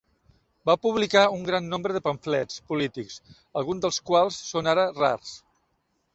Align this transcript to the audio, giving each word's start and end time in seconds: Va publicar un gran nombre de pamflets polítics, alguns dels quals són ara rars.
Va 0.69 0.75
publicar 0.85 1.21
un 1.35 1.43
gran 1.49 1.67
nombre 1.73 1.97
de 1.97 2.01
pamflets 2.07 2.57
polítics, 2.73 3.19
alguns 3.63 3.85
dels 3.87 4.01
quals 4.09 4.43
són 4.51 4.73
ara 4.75 4.89
rars. 4.99 5.37